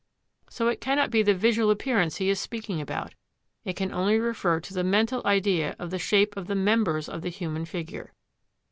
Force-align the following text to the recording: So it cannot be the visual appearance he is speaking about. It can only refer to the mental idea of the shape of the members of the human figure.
So 0.49 0.67
it 0.67 0.81
cannot 0.81 1.11
be 1.11 1.21
the 1.21 1.35
visual 1.35 1.69
appearance 1.69 2.17
he 2.17 2.31
is 2.31 2.39
speaking 2.39 2.81
about. 2.81 3.13
It 3.63 3.75
can 3.75 3.93
only 3.93 4.17
refer 4.17 4.59
to 4.59 4.73
the 4.73 4.83
mental 4.83 5.21
idea 5.27 5.75
of 5.77 5.91
the 5.91 5.99
shape 5.99 6.35
of 6.35 6.47
the 6.47 6.55
members 6.55 7.07
of 7.07 7.21
the 7.21 7.29
human 7.29 7.65
figure. 7.65 8.11